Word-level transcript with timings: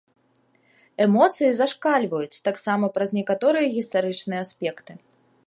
Эмоцыі 1.03 1.51
зашкальваюць 1.57 2.41
таксама 2.49 2.85
праз 2.97 3.09
некаторыя 3.19 3.67
гістарычныя 3.77 4.39
аспекты. 4.49 4.91